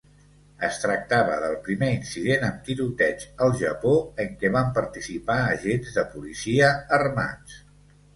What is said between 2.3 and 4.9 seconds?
amb tiroteig al Japó en què van